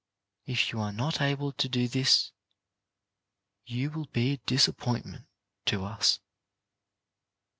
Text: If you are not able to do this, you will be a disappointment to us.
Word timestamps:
If 0.47 0.71
you 0.71 0.79
are 0.79 0.91
not 0.91 1.21
able 1.21 1.51
to 1.51 1.69
do 1.69 1.87
this, 1.87 2.31
you 3.67 3.91
will 3.91 4.07
be 4.07 4.31
a 4.31 4.37
disappointment 4.37 5.27
to 5.67 5.85
us. 5.85 6.19